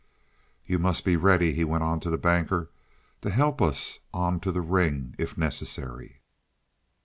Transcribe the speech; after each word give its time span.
"You 0.65 0.79
must 0.79 1.05
be 1.05 1.15
ready," 1.15 1.53
he 1.53 1.63
went 1.63 1.83
on 1.83 1.99
to 1.99 2.09
the 2.09 2.17
Banker, 2.17 2.71
"to 3.21 3.29
help 3.29 3.61
us 3.61 3.99
on 4.11 4.39
to 4.39 4.51
the 4.51 4.59
ring 4.59 5.13
if 5.19 5.37
necessary." 5.37 6.21